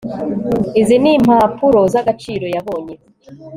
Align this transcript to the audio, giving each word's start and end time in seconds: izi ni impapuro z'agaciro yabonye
izi 0.79 0.95
ni 1.03 1.09
impapuro 1.17 1.79
z'agaciro 1.93 2.45
yabonye 2.55 2.95